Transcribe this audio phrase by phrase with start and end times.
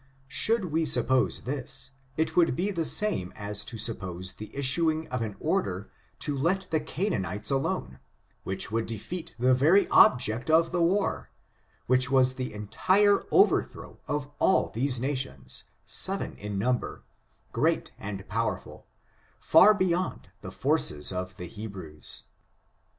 [0.29, 5.21] Should we suppose this, it would be the same as to suppose the issuing of
[5.21, 7.99] an order to let the Canaanites alone,
[8.43, 11.29] which would defeat the very object of the war—
[11.85, 17.03] which was the entire overthrow of all those nations, seven in number,
[17.51, 18.87] great and powerful,
[19.39, 22.23] far beyond the forces of the Hebrews.